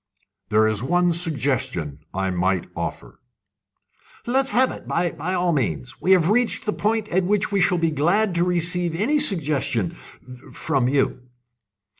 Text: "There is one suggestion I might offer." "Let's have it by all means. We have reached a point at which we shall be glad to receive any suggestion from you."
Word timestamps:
"There 0.49 0.67
is 0.67 0.81
one 0.81 1.13
suggestion 1.13 1.99
I 2.11 2.31
might 2.31 2.65
offer." 2.75 3.19
"Let's 4.25 4.49
have 4.49 4.71
it 4.71 4.87
by 4.87 5.11
all 5.35 5.53
means. 5.53 6.01
We 6.01 6.13
have 6.13 6.31
reached 6.31 6.67
a 6.67 6.73
point 6.73 7.07
at 7.09 7.23
which 7.23 7.51
we 7.51 7.61
shall 7.61 7.77
be 7.77 7.91
glad 7.91 8.33
to 8.33 8.43
receive 8.43 8.95
any 8.95 9.19
suggestion 9.19 9.91
from 9.91 10.87
you." 10.89 11.19